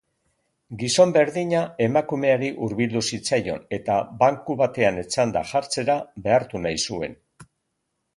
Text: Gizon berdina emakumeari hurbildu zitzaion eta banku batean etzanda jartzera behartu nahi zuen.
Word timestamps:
Gizon 0.83 1.11
berdina 1.17 1.59
emakumeari 1.87 2.49
hurbildu 2.67 3.03
zitzaion 3.17 3.61
eta 3.77 3.97
banku 4.23 4.55
batean 4.63 4.97
etzanda 5.03 5.45
jartzera 5.51 5.99
behartu 6.29 6.63
nahi 6.65 6.81
zuen. 6.89 7.15